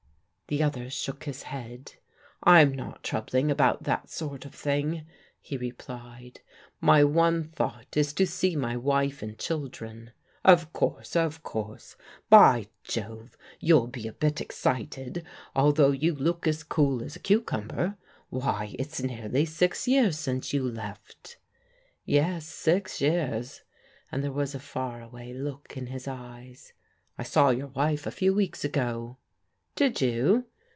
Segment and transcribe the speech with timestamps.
[0.47, 1.93] The other shook his head."
[2.43, 5.05] I'm not troubling about that sort of thing,"
[5.39, 6.41] he replied;"
[6.81, 10.11] my one thought is to see my wife and children."
[10.43, 11.95] Of course, of course.
[12.29, 15.23] By Jove, you'll be a bit ex dted,
[15.55, 17.95] although you look as cool as a cucumber.
[18.29, 21.37] Why, it's nearly six years since you left."
[21.73, 23.61] *' Yes, six years,"
[24.11, 26.73] and there was a far away look in his cjres."
[27.17, 29.15] I saw your wife a few weeks ago."
[29.73, 30.45] "Did you?"